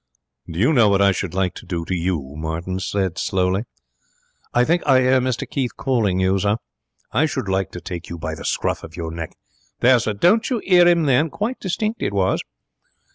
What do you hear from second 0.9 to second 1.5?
I should